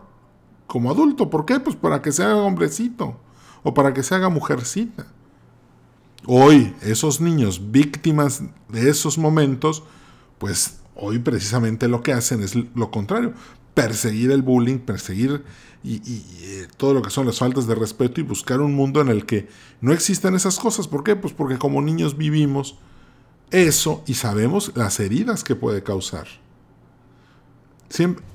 como 0.68 0.91
adulto. 0.91 1.29
¿Por 1.29 1.46
qué? 1.46 1.60
Pues 1.60 1.75
para 1.75 2.01
que 2.01 2.12
se 2.12 2.24
haga 2.24 2.36
hombrecito 2.36 3.18
o 3.63 3.74
para 3.74 3.94
que 3.94 4.04
se 4.04 4.16
haga 4.16 4.30
mujercita. 4.30 5.08
Hoy, 6.25 6.75
esos 6.82 7.22
niños 7.22 7.72
víctimas 7.72 8.44
de 8.68 8.89
esos 8.89 9.18
momentos, 9.18 9.84
pues 10.38 10.80
hoy 10.96 11.20
precisamente 11.20 11.88
lo 11.88 12.04
que 12.04 12.13
hacen 12.13 12.42
es 12.42 12.56
lo 12.56 12.92
contrario 12.92 13.34
perseguir 13.74 14.32
el 14.32 14.42
bullying, 14.42 14.80
perseguir 14.80 15.44
y, 15.84 16.01
eh, 16.42 16.68
todo 16.75 16.94
lo 16.94 17.01
que 17.01 17.10
son 17.10 17.25
las 17.25 17.39
faltas 17.39 17.66
de 17.66 17.75
respeto 17.75 18.20
y 18.20 18.24
buscar 18.25 18.60
un 18.60 18.74
mundo 18.75 19.00
en 19.00 19.08
el 19.08 19.25
que 19.25 19.48
no 19.80 19.94
existan 19.94 20.36
esas 20.36 20.60
cosas. 20.60 20.89
¿Por 20.89 21.04
qué? 21.06 21.16
Pues 21.16 21.34
porque 21.34 21.58
como 21.58 21.82
niños 21.82 22.18
vivimos 22.18 22.78
eso 23.51 24.04
y 24.06 24.16
sabemos 24.16 24.74
las 24.75 25.00
heridas 25.00 25.46
que 25.46 25.56
puede 25.56 25.82
causar. 25.82 26.28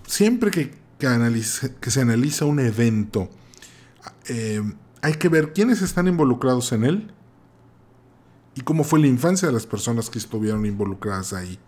Siempre, 0.07 0.51
que, 0.51 0.75
que, 0.99 1.91
se 1.91 2.01
analiza 2.01 2.47
un 2.47 2.61
evento, 2.61 3.29
eh, 4.29 4.63
hay 5.05 5.15
que 5.15 5.29
ver 5.29 5.53
quiénes 5.53 5.83
están 5.83 6.09
involucrados 6.09 6.73
en 6.73 6.85
él 6.85 7.13
y 8.55 8.63
cómo 8.63 8.85
fue 8.85 9.01
la 9.01 9.07
infancia 9.07 9.47
de 9.47 9.53
las 9.53 9.67
personas 9.67 10.09
que 10.09 10.19
estuvieron 10.19 10.65
involucradas 10.65 11.35
ahí. 11.35 11.59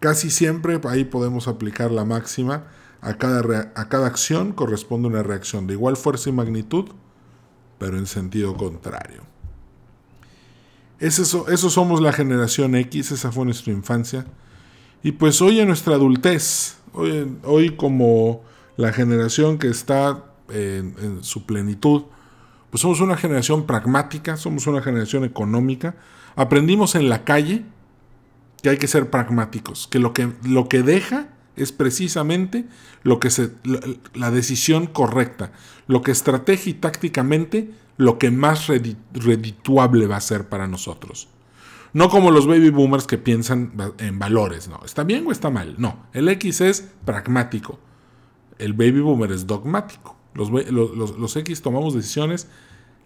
Casi 0.00 0.30
siempre 0.30 0.80
ahí 0.88 1.04
podemos 1.04 1.46
aplicar 1.46 1.92
la 1.92 2.04
máxima 2.04 2.64
a 3.00 3.14
cada, 3.14 3.72
a 3.76 3.88
cada 3.88 4.08
acción 4.08 4.52
corresponde 4.52 5.06
una 5.06 5.22
reacción 5.22 5.68
de 5.68 5.74
igual 5.74 5.96
fuerza 5.96 6.28
y 6.28 6.32
magnitud, 6.32 6.86
pero 7.78 7.98
en 7.98 8.06
sentido 8.06 8.56
contrario. 8.56 9.22
Es 10.98 11.20
eso, 11.20 11.46
somos 11.70 12.00
la 12.00 12.12
generación 12.12 12.74
X, 12.74 13.12
esa 13.12 13.30
fue 13.30 13.44
nuestra 13.44 13.72
infancia. 13.72 14.26
Y 15.04 15.12
pues 15.12 15.40
hoy 15.40 15.60
en 15.60 15.68
nuestra 15.68 15.94
adultez, 15.94 16.78
hoy, 17.44 17.76
como 17.76 18.42
la 18.76 18.92
generación 18.92 19.58
que 19.58 19.68
está 19.68 20.24
en, 20.48 21.22
su 21.22 21.46
plenitud, 21.46 22.06
pues 22.76 22.82
somos 22.82 23.00
una 23.00 23.16
generación 23.16 23.64
pragmática, 23.64 24.36
somos 24.36 24.66
una 24.66 24.82
generación 24.82 25.24
económica. 25.24 25.96
Aprendimos 26.34 26.94
en 26.94 27.08
la 27.08 27.24
calle 27.24 27.64
que 28.62 28.68
hay 28.68 28.76
que 28.76 28.86
ser 28.86 29.08
pragmáticos, 29.08 29.86
que 29.86 29.98
lo 29.98 30.12
que, 30.12 30.30
lo 30.42 30.68
que 30.68 30.82
deja 30.82 31.30
es 31.56 31.72
precisamente 31.72 32.66
lo 33.02 33.18
que 33.18 33.30
se, 33.30 33.52
la, 34.12 34.30
decisión 34.30 34.88
correcta, 34.88 35.52
lo 35.86 36.02
que 36.02 36.10
estrategia 36.10 36.72
y 36.72 36.74
tácticamente 36.74 37.70
lo 37.96 38.18
que 38.18 38.30
más 38.30 38.66
redituable 38.66 40.06
va 40.06 40.16
a 40.16 40.20
ser 40.20 40.50
para 40.50 40.68
nosotros. 40.68 41.28
No 41.94 42.10
como 42.10 42.30
los 42.30 42.46
baby 42.46 42.68
boomers 42.68 43.06
que 43.06 43.16
piensan 43.16 43.72
en 43.96 44.18
valores, 44.18 44.68
no. 44.68 44.82
¿Está 44.84 45.02
bien 45.02 45.26
o 45.26 45.32
está 45.32 45.48
mal? 45.48 45.76
No. 45.78 46.08
El 46.12 46.28
X 46.28 46.60
es 46.60 46.92
pragmático. 47.06 47.78
El 48.58 48.74
baby 48.74 49.00
boomer 49.00 49.32
es 49.32 49.46
dogmático. 49.46 50.15
Los, 50.36 51.36
X 51.36 51.62
tomamos 51.62 51.94
decisiones 51.94 52.48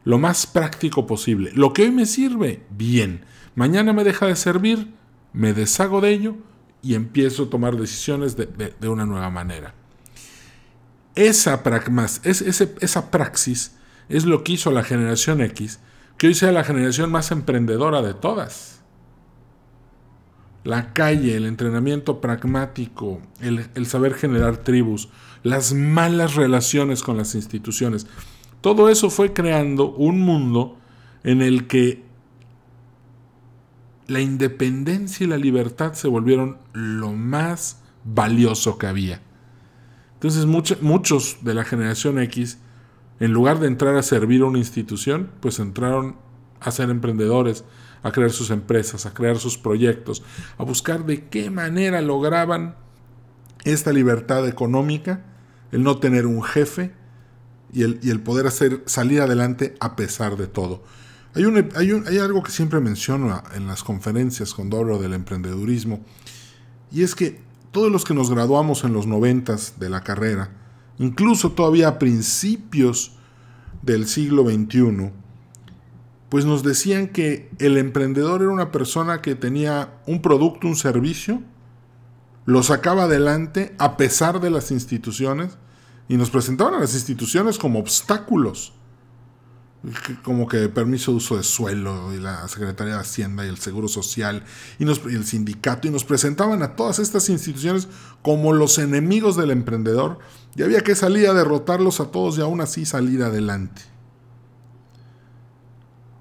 lo 0.04 0.18
más 0.18 0.46
práctico 0.46 1.06
posible. 1.06 1.52
Lo 1.54 1.72
que 1.72 1.82
hoy 1.82 1.90
me 1.90 2.06
sirve, 2.06 2.64
bien. 2.70 3.24
Mañana 3.54 3.92
me 3.92 4.04
deja 4.04 4.26
de 4.26 4.36
servir, 4.36 4.92
me 5.32 5.52
deshago 5.52 6.00
de 6.00 6.10
ello 6.10 6.36
y 6.82 6.94
empiezo 6.94 7.44
a 7.44 7.50
tomar 7.50 7.76
decisiones 7.76 8.36
de, 8.36 8.88
una 8.88 9.06
nueva 9.06 9.30
manera. 9.30 9.74
Esa, 11.14 11.62
pragmas, 11.62 12.20
es, 12.24 12.40
esa 12.42 13.10
praxis 13.10 13.76
es 14.08 14.24
lo 14.24 14.42
que 14.42 14.52
hizo 14.52 14.70
la 14.70 14.82
generación 14.82 15.40
X, 15.40 15.80
que 16.16 16.28
hoy 16.28 16.34
sea 16.34 16.52
la 16.52 16.64
generación 16.64 17.12
más 17.12 17.30
emprendedora 17.30 18.02
de 18.02 18.14
todas. 18.14 18.80
La 20.64 20.92
calle, 20.92 21.36
el 21.36 21.46
entrenamiento 21.46 22.20
pragmático, 22.20 23.20
el 23.40 23.86
saber 23.86 24.14
generar 24.14 24.58
tribus, 24.58 25.08
las 25.42 25.72
malas 25.72 26.34
relaciones 26.34 27.02
con 27.02 27.16
las 27.16 27.34
instituciones, 27.34 28.06
todo 28.60 28.88
eso 28.88 29.10
fue 29.10 29.32
creando 29.32 29.90
un 29.90 30.20
mundo 30.20 30.76
en 31.24 31.42
el 31.42 31.66
que 31.66 32.02
la 34.06 34.20
independencia 34.20 35.24
y 35.24 35.28
la 35.28 35.38
libertad 35.38 35.94
se 35.94 36.08
volvieron 36.08 36.58
lo 36.72 37.12
más 37.12 37.80
valioso 38.04 38.76
que 38.76 38.86
había. 38.86 39.22
Entonces 40.14 40.46
muchos 40.82 41.38
de 41.42 41.54
la 41.54 41.64
generación 41.64 42.18
X, 42.18 42.58
en 43.20 43.32
lugar 43.32 43.60
de 43.60 43.68
entrar 43.68 43.96
a 43.96 44.02
servir 44.02 44.42
a 44.42 44.46
una 44.46 44.58
institución, 44.58 45.30
pues 45.40 45.58
entraron 45.58 46.16
a 46.60 46.70
ser 46.70 46.90
emprendedores, 46.90 47.64
a 48.02 48.12
crear 48.12 48.30
sus 48.30 48.50
empresas, 48.50 49.06
a 49.06 49.14
crear 49.14 49.38
sus 49.38 49.56
proyectos, 49.56 50.22
a 50.58 50.64
buscar 50.64 51.06
de 51.06 51.28
qué 51.28 51.50
manera 51.50 52.02
lograban 52.02 52.76
esta 53.64 53.92
libertad 53.92 54.46
económica, 54.48 55.24
el 55.72 55.82
no 55.82 55.98
tener 55.98 56.26
un 56.26 56.42
jefe 56.42 56.92
y 57.72 57.82
el, 57.82 58.00
y 58.02 58.10
el 58.10 58.20
poder 58.20 58.46
hacer, 58.46 58.82
salir 58.86 59.20
adelante 59.20 59.74
a 59.80 59.96
pesar 59.96 60.36
de 60.36 60.46
todo. 60.46 60.82
Hay, 61.34 61.44
hay, 61.76 62.18
algo 62.18 62.42
que 62.42 62.50
siempre 62.50 62.80
menciono 62.80 63.42
en 63.54 63.68
las 63.68 63.84
conferencias 63.84 64.52
cuando 64.52 64.78
hablo 64.78 64.98
del 64.98 65.14
emprendedurismo, 65.14 66.00
y 66.90 67.02
es 67.02 67.14
que 67.14 67.40
todos 67.70 67.92
los 67.92 68.04
que 68.04 68.14
nos 68.14 68.30
graduamos 68.30 68.82
en 68.82 68.92
los 68.92 69.06
noventas 69.06 69.74
de 69.78 69.90
la 69.90 70.02
carrera, 70.02 70.50
incluso 70.98 71.52
todavía 71.52 71.86
a 71.86 71.98
principios 72.00 73.12
del 73.82 74.08
siglo 74.08 74.44
XXI, 74.44 75.12
pues 76.28 76.44
nos 76.44 76.64
decían 76.64 77.08
que 77.08 77.48
el 77.58 77.76
emprendedor 77.76 78.42
era 78.42 78.50
una 78.50 78.72
persona 78.72 79.22
que 79.22 79.36
tenía 79.36 80.00
un 80.06 80.22
producto, 80.22 80.66
un 80.66 80.76
servicio, 80.76 81.42
lo 82.50 82.64
sacaba 82.64 83.04
adelante 83.04 83.76
a 83.78 83.96
pesar 83.96 84.40
de 84.40 84.50
las 84.50 84.72
instituciones 84.72 85.56
y 86.08 86.16
nos 86.16 86.30
presentaban 86.30 86.74
a 86.74 86.80
las 86.80 86.94
instituciones 86.94 87.58
como 87.58 87.78
obstáculos 87.78 88.72
como 90.24 90.48
que 90.48 90.68
permiso 90.68 91.12
de 91.12 91.18
uso 91.18 91.36
de 91.36 91.44
suelo 91.44 92.12
y 92.12 92.18
la 92.18 92.48
Secretaría 92.48 92.94
de 92.94 93.00
Hacienda 93.00 93.46
y 93.46 93.48
el 93.48 93.58
Seguro 93.58 93.86
Social 93.86 94.42
y, 94.80 94.84
el 94.84 95.24
sindicato 95.24 95.86
y 95.86 95.92
nos 95.92 96.02
presentaban 96.02 96.64
a 96.64 96.74
todas 96.74 96.98
estas 96.98 97.28
instituciones 97.28 97.86
como 98.20 98.52
los 98.52 98.78
enemigos 98.78 99.36
del 99.36 99.52
emprendedor 99.52 100.18
y 100.56 100.64
había 100.64 100.80
que 100.80 100.96
salir 100.96 101.28
a 101.28 101.34
derrotarlos 101.34 102.00
a 102.00 102.06
todos 102.06 102.36
y 102.36 102.40
aún 102.40 102.60
así 102.60 102.84
salir 102.84 103.22
adelante. 103.22 103.82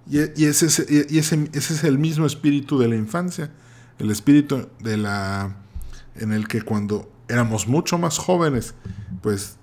Y, 0.07 0.19
ese, 0.45 1.07
y 1.09 1.17
ese, 1.17 1.49
ese 1.53 1.73
es 1.73 1.83
el 1.83 1.97
mismo 1.97 2.27
espíritu 2.27 2.77
de 2.77 2.87
la 2.87 2.95
infancia, 2.95 3.51
el 3.97 4.11
espíritu 4.11 4.69
de 4.79 4.97
la 4.97 5.55
en 6.15 6.31
el 6.31 6.47
que 6.47 6.61
cuando 6.61 7.11
éramos 7.27 7.67
mucho 7.67 7.97
más 7.97 8.17
jóvenes, 8.17 8.75
pues 9.21 9.57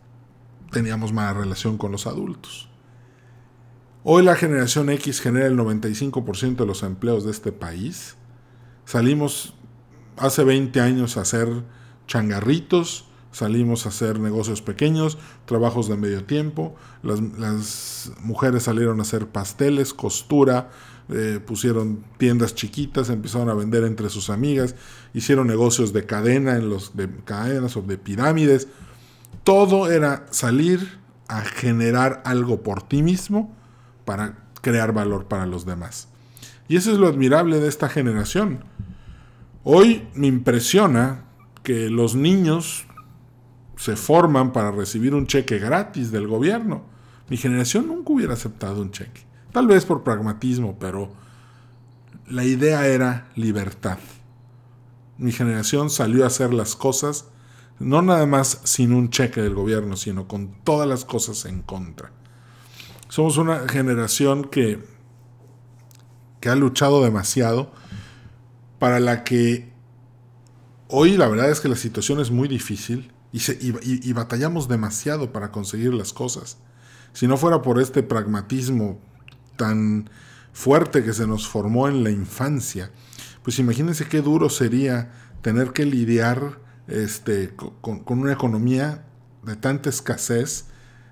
teníamos 0.70 1.12
mala 1.12 1.34
relación 1.34 1.78
con 1.78 1.92
los 1.92 2.06
adultos. 2.06 2.68
Hoy 4.04 4.22
la 4.22 4.36
generación 4.36 4.88
X 4.90 5.20
genera 5.20 5.46
el 5.46 5.56
95% 5.56 6.56
de 6.56 6.66
los 6.66 6.82
empleos 6.84 7.24
de 7.24 7.32
este 7.32 7.50
país. 7.50 8.14
Salimos 8.84 9.54
hace 10.16 10.44
20 10.44 10.80
años 10.80 11.16
a 11.16 11.22
hacer 11.22 11.48
changarritos, 12.06 13.06
salimos 13.32 13.84
a 13.84 13.88
hacer 13.88 14.20
negocios 14.20 14.62
pequeños, 14.62 15.18
trabajos 15.44 15.88
de 15.88 15.96
medio 15.96 16.24
tiempo, 16.24 16.74
las, 17.02 18.12
mujeres 18.20 18.62
salieron 18.62 19.00
a 19.00 19.02
hacer 19.02 19.28
pasteles, 19.28 19.92
costura, 19.92 20.70
eh, 21.08 21.40
pusieron 21.44 22.04
tiendas 22.18 22.54
chiquitas, 22.54 23.10
empezaron 23.10 23.48
a 23.48 23.54
vender 23.54 23.84
entre 23.84 24.10
sus 24.10 24.30
amigas, 24.30 24.74
hicieron 25.14 25.46
negocios 25.46 25.92
de 25.92 26.04
cadena, 26.04 26.56
en 26.56 26.68
los 26.68 26.96
de 26.96 27.08
cadenas 27.24 27.76
o 27.76 27.82
de 27.82 27.98
pirámides. 27.98 28.68
Todo 29.44 29.90
era 29.90 30.26
salir 30.30 30.98
a 31.28 31.42
generar 31.42 32.22
algo 32.24 32.62
por 32.62 32.82
ti 32.82 33.02
mismo 33.02 33.54
para 34.04 34.48
crear 34.62 34.92
valor 34.92 35.26
para 35.26 35.46
los 35.46 35.64
demás. 35.64 36.08
Y 36.68 36.76
eso 36.76 36.90
es 36.90 36.98
lo 36.98 37.06
admirable 37.06 37.60
de 37.60 37.68
esta 37.68 37.88
generación. 37.88 38.64
Hoy 39.62 40.08
me 40.14 40.26
impresiona 40.26 41.24
que 41.62 41.90
los 41.90 42.14
niños 42.14 42.86
se 43.76 43.96
forman 43.96 44.52
para 44.52 44.70
recibir 44.70 45.14
un 45.14 45.26
cheque 45.26 45.58
gratis 45.58 46.10
del 46.10 46.26
gobierno. 46.26 46.84
Mi 47.28 47.36
generación 47.36 47.88
nunca 47.88 48.12
hubiera 48.12 48.34
aceptado 48.34 48.80
un 48.80 48.90
cheque. 48.90 49.25
Tal 49.56 49.68
vez 49.68 49.86
por 49.86 50.04
pragmatismo, 50.04 50.78
pero 50.78 51.08
la 52.28 52.44
idea 52.44 52.86
era 52.88 53.30
libertad. 53.36 53.96
Mi 55.16 55.32
generación 55.32 55.88
salió 55.88 56.24
a 56.24 56.26
hacer 56.26 56.52
las 56.52 56.76
cosas 56.76 57.28
No 57.78 58.02
nada 58.02 58.26
más 58.26 58.60
sin 58.64 58.92
un 58.92 59.08
cheque 59.08 59.40
del 59.40 59.54
gobierno, 59.54 59.96
sino 59.96 60.28
con 60.28 60.62
todas 60.62 60.86
las 60.86 61.06
cosas 61.06 61.46
en 61.46 61.62
contra. 61.62 62.12
Somos 63.08 63.38
una 63.38 63.66
generación 63.66 64.44
que, 64.44 64.84
que 66.40 66.50
ha 66.50 66.54
luchado 66.54 67.02
demasiado, 67.02 67.72
para 68.78 69.00
la 69.00 69.24
que 69.24 69.72
hoy 70.88 71.16
la 71.16 71.28
verdad 71.28 71.48
es 71.50 71.60
que 71.60 71.70
la 71.70 71.76
situación 71.76 72.20
es 72.20 72.30
muy 72.30 72.46
difícil 72.46 73.10
y, 73.32 73.40
y 74.06 74.12
batallamos 74.12 74.68
demasiado 74.68 75.32
para 75.32 75.50
conseguir 75.50 75.94
las 75.94 76.12
cosas. 76.12 76.58
Si 77.14 77.26
no 77.26 77.38
fuera 77.38 77.62
por 77.62 77.80
este 77.80 78.02
pragmatismo 78.02 79.00
tan 79.56 80.10
fuerte 80.52 81.04
que 81.04 81.12
se 81.12 81.26
nos 81.26 81.48
formó 81.48 81.88
en 81.88 82.04
la 82.04 82.10
infancia, 82.10 82.90
pues 83.42 83.58
imagínense 83.58 84.08
qué 84.08 84.22
duro 84.22 84.48
sería 84.48 85.12
tener 85.42 85.72
que 85.72 85.84
lidiar 85.84 86.58
este, 86.88 87.54
con, 87.80 88.02
una 88.06 88.32
economía 88.32 89.04
de 89.44 89.56
tanta 89.56 89.88
escasez, 89.88 90.66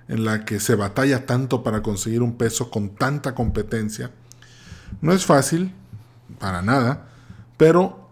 en 0.09 0.25
la 0.25 0.45
que 0.45 0.61
se 0.61 0.75
batalla 0.75 1.25
tanto 1.25 1.63
para 1.63 1.83
conseguir 1.83 2.23
un 2.23 2.37
peso 2.37 2.71
con 2.71 2.95
tanta 2.95 3.35
competencia. 3.35 4.11
No 5.01 5.13
es 5.13 5.25
fácil, 5.25 5.73
para 6.39 6.63
nada, 6.63 7.09
pero 7.57 8.09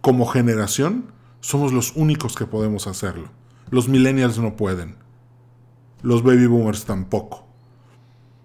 como 0.00 0.26
generación 0.26 1.12
somos 1.40 1.72
los 1.72 1.94
únicos 1.96 2.34
que 2.34 2.46
podemos 2.46 2.86
hacerlo. 2.86 3.30
Los 3.70 3.88
millennials 3.88 4.38
no 4.38 4.56
pueden. 4.56 4.96
Los 6.02 6.22
baby 6.22 6.46
boomers 6.46 6.84
tampoco. 6.84 7.45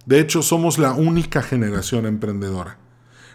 De 0.06 0.20
hecho, 0.20 0.42
somos 0.42 0.78
la 0.78 0.94
única 0.94 1.42
generación 1.42 2.06
emprendedora. 2.06 2.78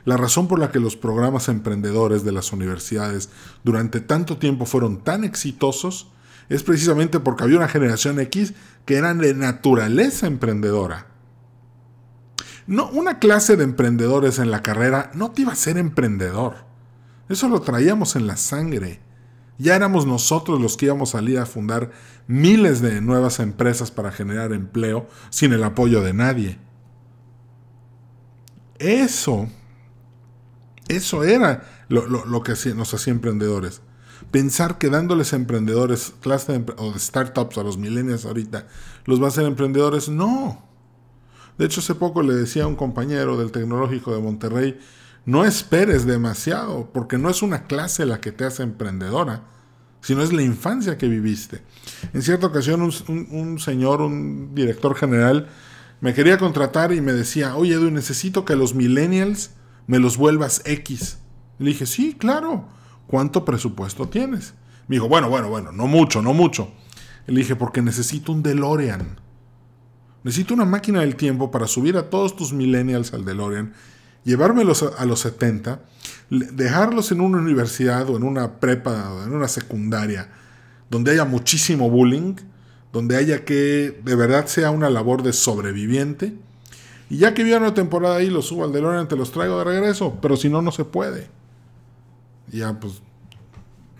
La 0.04 0.16
razón 0.16 0.46
por 0.48 0.58
la 0.58 0.70
que 0.70 0.80
los 0.80 0.96
programas 0.96 1.48
emprendedores 1.48 2.24
de 2.24 2.32
las 2.32 2.52
universidades 2.52 3.28
durante 3.64 4.00
tanto 4.00 4.38
tiempo 4.38 4.66
fueron 4.66 5.02
tan 5.02 5.24
exitosos 5.24 6.12
es 6.48 6.62
precisamente 6.62 7.18
porque 7.18 7.44
había 7.44 7.56
una 7.56 7.68
generación 7.68 8.20
X 8.20 8.54
que 8.84 8.96
eran 8.96 9.18
de 9.18 9.34
naturaleza 9.34 10.26
emprendedora. 10.26 11.08
No, 12.68 12.88
una 12.90 13.18
clase 13.18 13.56
de 13.56 13.64
emprendedores 13.64 14.38
en 14.38 14.50
la 14.50 14.62
carrera 14.62 15.10
no 15.14 15.30
te 15.30 15.42
iba 15.42 15.52
a 15.52 15.56
ser 15.56 15.76
emprendedor. 15.78 16.66
Eso 17.28 17.48
lo 17.48 17.60
traíamos 17.60 18.16
en 18.16 18.26
la 18.26 18.36
sangre. 18.36 19.00
Ya 19.58 19.74
éramos 19.76 20.06
nosotros 20.06 20.60
los 20.60 20.76
que 20.76 20.86
íbamos 20.86 21.14
a 21.14 21.18
salir 21.18 21.38
a 21.38 21.46
fundar 21.46 21.90
miles 22.26 22.80
de 22.80 23.00
nuevas 23.00 23.40
empresas 23.40 23.90
para 23.90 24.12
generar 24.12 24.52
empleo 24.52 25.06
sin 25.30 25.52
el 25.52 25.64
apoyo 25.64 26.02
de 26.02 26.12
nadie. 26.12 26.58
Eso 28.78 29.48
eso 30.88 31.24
era 31.24 31.84
lo, 31.88 32.42
que 32.42 32.54
nos 32.74 32.94
hacía 32.94 33.12
emprendedores. 33.12 33.80
Pensar 34.30 34.78
que 34.78 34.88
dándoles 34.88 35.32
emprendedores, 35.32 36.14
clase 36.20 36.58
de, 36.58 36.74
o 36.78 36.92
de 36.92 36.98
startups 36.98 37.58
a 37.58 37.62
los 37.62 37.76
millennials 37.76 38.24
ahorita, 38.24 38.66
los 39.04 39.20
va 39.20 39.26
a 39.26 39.28
hacer 39.28 39.44
emprendedores, 39.44 40.08
no. 40.08 40.64
De 41.58 41.66
hecho, 41.66 41.80
hace 41.80 41.94
poco 41.94 42.22
le 42.22 42.34
decía 42.34 42.64
a 42.64 42.66
un 42.66 42.76
compañero 42.76 43.36
del 43.36 43.50
Tecnológico 43.50 44.14
de 44.14 44.22
Monterrey, 44.22 44.78
no 45.26 45.44
esperes 45.44 46.06
demasiado, 46.06 46.90
porque 46.92 47.18
no 47.18 47.28
es 47.28 47.42
una 47.42 47.64
clase 47.64 48.06
la 48.06 48.20
que 48.20 48.32
te 48.32 48.44
hace 48.44 48.62
emprendedora, 48.62 49.42
sino 50.00 50.22
es 50.22 50.32
la 50.32 50.42
infancia 50.42 50.96
que 50.96 51.08
viviste. 51.08 51.62
En 52.12 52.22
cierta 52.22 52.46
ocasión, 52.46 52.80
un, 52.80 53.58
señor, 53.58 54.02
un 54.02 54.54
director 54.54 54.94
general, 54.94 55.48
me 56.00 56.14
quería 56.14 56.38
contratar 56.38 56.92
y 56.92 57.00
me 57.00 57.12
decía, 57.12 57.56
oye, 57.56 57.74
Edu, 57.74 57.90
necesito 57.90 58.44
que 58.44 58.54
los 58.54 58.76
millennials 58.76 59.50
me 59.88 59.98
los 59.98 60.16
vuelvas 60.16 60.62
X. 60.64 61.18
Le 61.58 61.70
dije, 61.70 61.86
sí, 61.86 62.14
claro. 62.14 62.68
¿Cuánto 63.08 63.44
presupuesto 63.44 64.08
tienes? 64.08 64.54
Me 64.86 64.96
dijo, 64.96 65.08
bueno, 65.08 65.28
bueno, 65.28 65.48
bueno, 65.48 65.72
no 65.72 65.88
mucho, 65.88 66.22
no 66.22 66.34
mucho. 66.34 66.72
Le 67.26 67.40
dije, 67.40 67.56
porque 67.56 67.82
necesito 67.82 68.30
un 68.30 68.44
DeLorean. 68.44 69.18
Necesito 70.22 70.54
una 70.54 70.64
máquina 70.64 71.00
del 71.00 71.16
tiempo 71.16 71.50
para 71.50 71.66
subir 71.66 71.96
a 71.96 72.10
todos 72.10 72.36
tus 72.36 72.52
millennials 72.52 73.12
al 73.12 73.24
DeLorean, 73.24 73.72
llevármelos 74.26 74.82
a, 74.82 75.06
los 75.06 75.20
70, 75.20 75.80
dejarlos 76.28 77.10
en 77.12 77.22
una 77.22 77.38
universidad 77.38 78.10
o 78.10 78.18
en 78.18 78.24
una 78.24 78.60
prepa 78.60 79.12
o 79.12 79.24
en 79.24 79.32
una 79.32 79.48
secundaria, 79.48 80.28
donde 80.90 81.12
haya 81.12 81.24
muchísimo 81.24 81.88
bullying, 81.88 82.34
donde 82.92 83.16
haya 83.16 83.46
que 83.46 83.98
de 84.04 84.14
verdad 84.14 84.46
sea 84.46 84.70
una 84.70 84.90
labor 84.90 85.22
de 85.22 85.32
sobreviviente 85.32 86.34
y 87.08 87.18
ya 87.18 87.34
que 87.34 87.44
viene 87.44 87.58
una 87.58 87.74
temporada 87.74 88.16
ahí, 88.16 88.30
los 88.30 88.46
subo 88.46 88.64
al 88.64 88.72
DeLorean, 88.72 89.08
te 89.08 89.16
los 89.16 89.30
traigo 89.30 89.58
de 89.58 89.64
regreso. 89.64 90.18
Pero 90.20 90.36
si 90.36 90.48
no, 90.48 90.62
no 90.62 90.72
se 90.72 90.84
puede. 90.84 91.28
ya, 92.50 92.78
pues, 92.78 93.00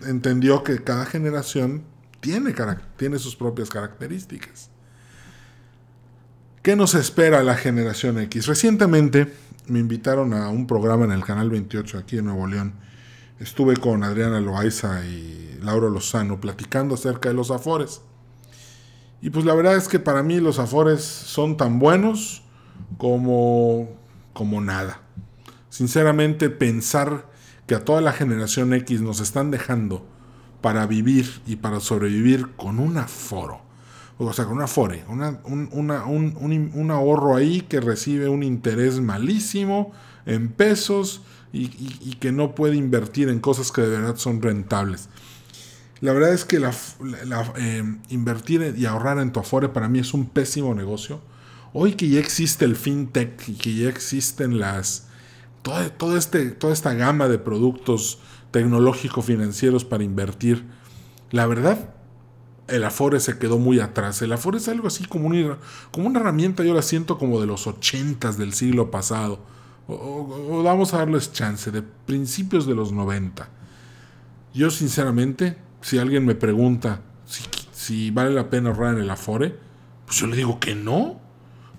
entendió 0.05 0.63
que 0.63 0.83
cada 0.83 1.05
generación 1.05 1.83
tiene, 2.19 2.53
tiene 2.97 3.19
sus 3.19 3.35
propias 3.35 3.69
características. 3.69 4.69
¿Qué 6.61 6.75
nos 6.75 6.95
espera 6.95 7.43
la 7.43 7.55
generación 7.55 8.19
X? 8.19 8.45
Recientemente 8.47 9.33
me 9.67 9.79
invitaron 9.79 10.33
a 10.33 10.49
un 10.49 10.67
programa 10.67 11.05
en 11.05 11.11
el 11.11 11.23
Canal 11.23 11.49
28 11.49 11.97
aquí 11.97 12.17
en 12.17 12.25
Nuevo 12.25 12.47
León. 12.47 12.73
Estuve 13.39 13.75
con 13.75 14.03
Adriana 14.03 14.39
Loaiza 14.39 15.05
y 15.05 15.59
Laura 15.61 15.89
Lozano 15.89 16.39
platicando 16.39 16.95
acerca 16.95 17.29
de 17.29 17.35
los 17.35 17.51
afores. 17.51 18.01
Y 19.21 19.29
pues 19.29 19.45
la 19.45 19.55
verdad 19.55 19.75
es 19.75 19.87
que 19.87 19.99
para 19.99 20.23
mí 20.23 20.39
los 20.39 20.59
afores 20.59 21.01
son 21.03 21.57
tan 21.57 21.79
buenos 21.79 22.43
como, 22.97 23.89
como 24.33 24.61
nada. 24.61 25.01
Sinceramente, 25.69 26.49
pensar 26.49 27.29
que 27.65 27.75
a 27.75 27.83
toda 27.83 28.01
la 28.01 28.13
generación 28.13 28.73
X 28.73 29.01
nos 29.01 29.19
están 29.19 29.51
dejando 29.51 30.05
para 30.61 30.85
vivir 30.87 31.41
y 31.45 31.57
para 31.57 31.79
sobrevivir 31.79 32.55
con 32.55 32.79
un 32.79 32.97
aforo, 32.97 33.61
o 34.17 34.33
sea, 34.33 34.45
con 34.45 34.57
un 34.57 34.63
afore, 34.63 35.05
un, 35.07 36.91
ahorro 36.91 37.35
ahí 37.35 37.61
que 37.61 37.79
recibe 37.79 38.29
un 38.29 38.43
interés 38.43 38.99
malísimo 38.99 39.91
en 40.25 40.49
pesos 40.49 41.21
y, 41.53 41.67
que 42.19 42.31
no 42.31 42.55
puede 42.55 42.75
invertir 42.75 43.29
en 43.29 43.39
cosas 43.39 43.71
que 43.71 43.81
de 43.81 43.89
verdad 43.89 44.15
son 44.17 44.41
rentables. 44.41 45.09
La 46.01 46.13
verdad 46.13 46.33
es 46.33 46.45
que 46.45 46.59
la, 46.59 46.73
eh, 47.57 47.83
invertir 48.09 48.75
y 48.77 48.85
ahorrar 48.85 49.19
en 49.19 49.31
tu 49.31 49.39
afore 49.39 49.69
para 49.69 49.87
mí 49.87 49.99
es 49.99 50.13
un 50.13 50.27
pésimo 50.27 50.75
negocio 50.75 51.21
Hoy 51.79 51.93
que 51.93 52.09
ya 52.09 52.19
existe 52.19 52.65
el 52.65 52.75
fintech 52.75 53.47
y 53.47 53.53
que 53.53 53.75
ya 53.75 53.89
existen 53.89 54.59
las 54.59 55.07
todo, 55.61 56.17
este, 56.17 56.51
toda 56.51 56.73
esta 56.73 56.93
gama 56.93 57.27
de 57.27 57.39
productos 57.39 58.19
tecnológico 58.51 59.21
financieros 59.21 59.83
para 59.83 60.03
invertir, 60.03 60.63
la 61.29 61.45
verdad 61.45 61.93
el 62.67 62.83
Afore 62.83 63.19
se 63.19 63.37
quedó 63.37 63.57
muy 63.57 63.79
atrás. 63.79 64.21
El 64.21 64.33
Afore 64.33 64.57
es 64.57 64.67
algo 64.67 64.87
así 64.87 65.05
como 65.05 65.27
una, 65.27 65.57
como 65.91 66.07
una 66.07 66.19
herramienta, 66.19 66.63
yo 66.63 66.73
la 66.73 66.81
siento 66.81 67.17
como 67.17 67.39
de 67.39 67.47
los 67.47 67.67
ochentas 67.67 68.37
del 68.37 68.53
siglo 68.53 68.91
pasado. 68.91 69.39
O, 69.87 70.61
vamos 70.63 70.93
a 70.93 70.97
darles 70.97 71.31
chance, 71.31 71.71
de 71.71 71.81
principios 71.81 72.65
de 72.67 72.75
los 72.75 72.91
90. 72.91 73.47
Yo 74.53 74.69
sinceramente, 74.69 75.57
si 75.81 75.97
alguien 75.97 76.25
me 76.25 76.35
pregunta 76.35 77.01
si, 77.71 78.11
vale 78.11 78.31
la 78.31 78.49
pena 78.49 78.69
ahorrar 78.69 78.95
en 78.95 79.03
el 79.03 79.09
Afore, 79.09 79.55
pues 80.05 80.17
yo 80.17 80.27
le 80.27 80.35
digo 80.35 80.59
que 80.59 80.75
no 80.75 81.21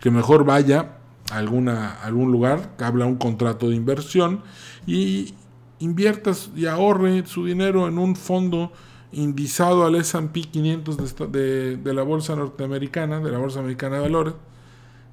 que 0.01 0.11
mejor 0.11 0.44
vaya 0.44 0.96
a, 1.31 1.38
alguna, 1.38 2.01
algún 2.03 2.31
lugar, 2.31 2.77
que 2.79 2.85
habla 2.85 3.05
un 3.05 3.16
contrato 3.16 3.68
de 3.68 3.74
inversión 3.74 4.42
y 4.87 5.35
inviertas 5.81 6.51
y 6.57 6.66
ahorre 6.66 7.27
su 7.27 7.44
dinero 7.44 7.88
en 7.88 7.98
un 7.98 8.16
fondo 8.16 8.72
indizado 9.12 9.87
al 9.87 9.94
S&P 9.94 10.42
500 10.42 11.33
de, 11.33 11.77
de, 11.77 11.94
la 11.94 12.03
bolsa 12.03 12.37
norteamericana, 12.37 13.21
de 13.21 13.31
la 13.31 13.38
bolsa 13.38 13.61
americana 13.61 13.97
de 13.97 14.03
valores, 14.03 14.35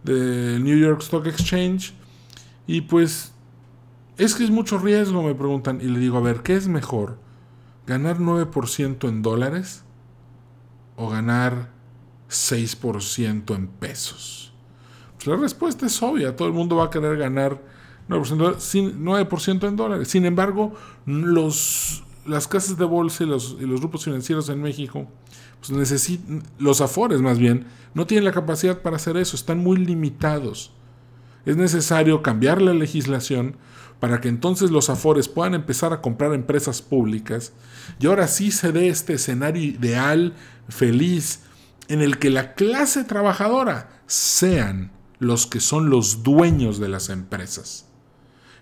del 0.03 0.63
New 0.63 0.77
York 0.77 1.01
Stock 1.01 1.25
Exchange, 1.27 1.93
y 2.67 2.81
pues 2.81 3.33
es 4.17 4.35
que 4.35 4.43
es 4.43 4.49
mucho 4.49 4.77
riesgo, 4.77 5.23
me 5.23 5.35
preguntan, 5.35 5.79
y 5.81 5.85
le 5.85 5.99
digo, 5.99 6.17
a 6.17 6.21
ver, 6.21 6.41
¿qué 6.41 6.55
es 6.55 6.67
mejor? 6.67 7.17
¿Ganar 7.85 8.19
9% 8.19 9.07
en 9.07 9.21
dólares 9.21 9.83
o 10.95 11.09
ganar 11.09 11.69
6% 12.29 13.55
en 13.55 13.67
pesos? 13.67 14.41
la 15.25 15.35
respuesta 15.35 15.87
es 15.87 16.03
obvia, 16.03 16.35
todo 16.35 16.47
el 16.47 16.53
mundo 16.53 16.75
va 16.75 16.85
a 16.85 16.89
querer 16.89 17.17
ganar 17.17 17.59
9%, 18.09 19.67
en 19.67 19.75
dólares. 19.75 20.07
Sin 20.07 20.25
embargo, 20.25 20.73
los, 21.05 22.03
las 22.25 22.47
casas 22.47 22.77
de 22.77 22.85
bolsa 22.85 23.23
y 23.23 23.27
los, 23.27 23.57
grupos 23.57 24.03
financieros 24.03 24.49
en 24.49 24.61
México, 24.61 25.07
pues 25.59 25.71
necesitan, 25.71 26.43
los 26.57 26.81
afores 26.81 27.21
más 27.21 27.37
bien, 27.37 27.65
no 27.93 28.07
tienen 28.07 28.25
la 28.25 28.31
capacidad 28.31 28.81
para 28.81 28.95
hacer 28.95 29.17
eso, 29.17 29.35
están 29.35 29.59
muy 29.59 29.77
limitados. 29.77 30.71
Es 31.45 31.57
necesario 31.57 32.23
cambiar 32.23 32.61
la 32.61 32.73
legislación 32.73 33.57
para 33.99 34.19
que 34.19 34.27
entonces 34.27 34.71
los 34.71 34.89
afores 34.89 35.27
puedan 35.27 35.53
empezar 35.53 35.93
a 35.93 36.01
comprar 36.01 36.33
empresas 36.33 36.81
públicas 36.81 37.53
y 37.99 38.07
ahora 38.07 38.27
sí 38.27 38.51
se 38.51 38.71
dé 38.71 38.89
este 38.89 39.13
escenario 39.13 39.63
ideal, 39.63 40.33
feliz, 40.67 41.41
en 41.87 42.01
el 42.01 42.17
que 42.17 42.29
la 42.29 42.55
clase 42.55 43.03
trabajadora 43.03 44.01
sean 44.07 44.91
los 45.19 45.47
que 45.47 45.59
son 45.59 45.89
los 45.89 46.23
dueños 46.23 46.79
de 46.79 46.89
las 46.89 47.09
empresas. 47.09 47.85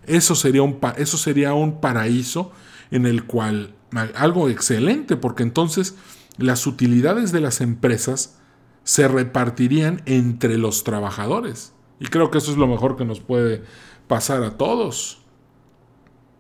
Eso 0.06 0.36
sería 0.36 0.63
un, 0.63 0.80
eso 0.97 1.17
sería 1.17 1.54
un 1.54 1.80
paraíso 1.80 2.52
en 2.93 3.08
el 3.08 3.25
cual 3.25 3.73
algo 4.15 4.49
excelente, 4.49 5.17
porque 5.17 5.41
entonces 5.41 5.95
las 6.38 6.67
utilidades 6.67 7.32
de 7.32 7.41
las 7.41 7.60
empresas 7.60 8.38
se 8.84 9.08
repartirían 9.08 10.03
entre 10.06 10.60
los 10.60 10.84
trabajadores. 10.84 11.73
Y 11.99 12.06
creo 12.06 12.29
que 12.29 12.38
eso 12.38 12.51
es 12.51 12.58
lo 12.58 12.67
mejor 12.67 12.95
que 12.95 13.03
nos 13.03 13.19
puede 13.19 13.63
pasar 14.08 14.43
a 14.43 14.58
todos. 14.58 15.23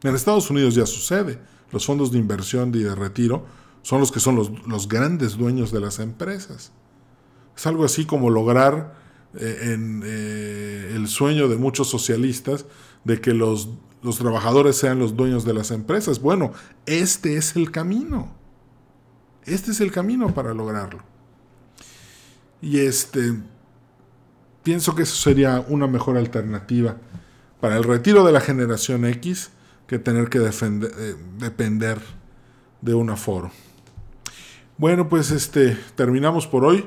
En 0.03 0.13
Estados 0.13 0.51
Unidos 0.51 0.75
ya 0.75 0.85
sucede. 0.85 1.39
Los 1.71 1.87
fondos 1.87 2.11
de 2.11 2.19
inversión 2.19 2.69
y 2.75 2.83
de 2.83 2.93
retiro 2.93 3.45
son 3.81 3.99
los 3.99 4.11
que 4.11 4.19
son 4.19 4.35
los, 4.35 4.87
grandes 4.87 5.35
dueños 5.35 5.71
de 5.71 5.79
las 5.79 5.97
empresas. 5.97 6.71
Es 7.57 7.65
algo 7.65 7.83
así 7.83 8.05
como 8.05 8.29
lograr 8.29 8.95
eh, 9.39 9.73
en, 9.73 10.03
eh, 10.05 10.91
el 10.95 11.07
sueño 11.07 11.47
de 11.47 11.57
muchos 11.57 11.89
socialistas 11.89 12.65
de 13.05 13.21
que 13.21 13.33
los, 13.33 13.69
los 14.03 14.17
trabajadores 14.17 14.75
sean 14.75 14.99
los 14.99 15.15
dueños 15.15 15.45
de 15.45 15.53
las 15.53 15.71
empresas. 15.71 16.21
Bueno, 16.21 16.51
este 16.85 17.37
es 17.37 17.55
el 17.55 17.71
camino. 17.71 18.31
Este 19.45 19.71
es 19.71 19.81
el 19.81 19.91
camino 19.91 20.33
para 20.33 20.53
lograrlo. 20.53 21.01
Y 22.61 22.79
este, 22.79 23.33
pienso 24.61 24.93
que 24.95 25.03
eso 25.03 25.15
sería 25.15 25.65
una 25.67 25.87
mejor 25.87 26.17
alternativa 26.17 26.97
para 27.59 27.77
el 27.77 27.83
retiro 27.83 28.25
de 28.25 28.33
la 28.33 28.41
generación 28.41 29.05
X 29.05 29.51
que 29.87 29.99
tener 29.99 30.29
que 30.29 30.39
eh, 30.39 31.15
depender 31.37 31.99
de 32.81 32.93
un 32.93 33.09
aforo. 33.09 33.51
Bueno, 34.77 35.07
pues 35.07 35.31
este 35.31 35.77
terminamos 35.95 36.47
por 36.47 36.65
hoy. 36.65 36.85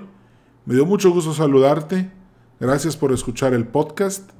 Me 0.65 0.75
dio 0.75 0.85
mucho 0.85 1.11
gusto 1.11 1.33
saludarte. 1.33 2.11
Gracias 2.59 2.97
por 2.97 3.13
escuchar 3.13 3.55
el 3.55 3.67
podcast 3.67 4.31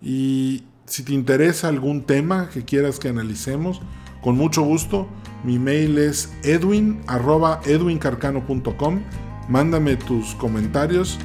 y 0.00 0.64
si 0.86 1.02
te 1.02 1.12
interesa 1.12 1.68
algún 1.68 2.02
tema 2.02 2.48
que 2.50 2.64
quieras 2.64 2.98
que 2.98 3.08
analicemos, 3.08 3.82
con 4.22 4.36
mucho 4.36 4.62
gusto, 4.62 5.06
mi 5.44 5.58
mail 5.58 5.98
es 5.98 6.32
edwin.edwincarcano.com. 6.42 9.00
Mándame 9.48 9.96
tus 9.96 10.34
comentarios 10.36 11.18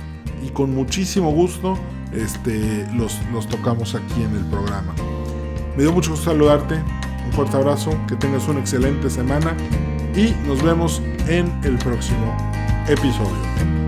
y 0.46 0.50
con 0.50 0.76
muchísimo 0.76 1.32
gusto 1.32 1.80
este, 2.12 2.86
los, 2.94 3.18
los 3.32 3.48
tocamos 3.48 3.96
aquí 3.96 4.22
en 4.22 4.36
el 4.36 4.44
programa. 4.46 4.94
Me 5.78 5.84
dio 5.84 5.94
mucho 5.94 6.12
gusto 6.12 6.32
saludarte, 6.32 6.76
un 7.26 7.32
fuerte 7.32 7.56
abrazo, 7.56 7.98
que 8.08 8.18
tengas 8.18 8.50
una 8.50 8.60
excelente 8.60 9.10
semana 9.10 9.56
y 10.16 10.36
nos 10.48 10.62
vemos 10.62 11.02
en 11.28 11.50
el 11.64 11.78
próximo 11.78 12.36
episodio. 12.90 13.79